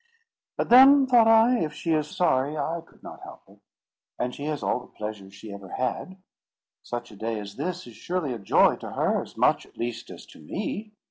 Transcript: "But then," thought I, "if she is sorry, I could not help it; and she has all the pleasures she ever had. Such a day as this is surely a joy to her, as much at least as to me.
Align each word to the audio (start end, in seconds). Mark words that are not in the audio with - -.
"But 0.57 0.69
then," 0.69 1.05
thought 1.05 1.27
I, 1.27 1.59
"if 1.59 1.75
she 1.75 1.93
is 1.93 2.07
sorry, 2.09 2.57
I 2.57 2.81
could 2.83 3.03
not 3.03 3.21
help 3.21 3.43
it; 3.47 3.59
and 4.17 4.33
she 4.33 4.45
has 4.45 4.63
all 4.63 4.79
the 4.79 4.87
pleasures 4.87 5.35
she 5.35 5.53
ever 5.53 5.69
had. 5.73 6.17
Such 6.81 7.11
a 7.11 7.15
day 7.15 7.39
as 7.39 7.55
this 7.55 7.85
is 7.85 7.95
surely 7.95 8.33
a 8.33 8.39
joy 8.39 8.77
to 8.77 8.93
her, 8.93 9.21
as 9.21 9.37
much 9.37 9.67
at 9.67 9.77
least 9.77 10.09
as 10.09 10.25
to 10.25 10.39
me. 10.39 10.93